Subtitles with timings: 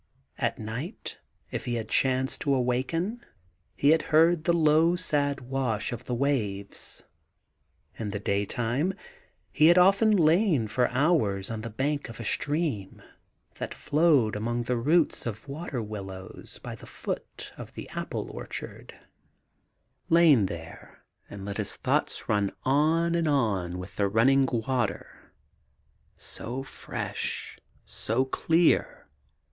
[0.39, 1.19] At night,
[1.51, 3.23] if he had chanced to awaken,
[3.75, 7.03] he had XO THE GARDEN GOD heard the low sad wash of the waves;
[7.99, 8.95] in the daytime
[9.51, 13.03] he had often lain for hours on the bank of a stream
[13.59, 18.95] that flowed among the roots of water willows by the foot of the apple orchard,—
[20.09, 25.31] lain there and let his thoughts run on and on with the running water,
[26.17, 29.07] so fresh 1 so clear!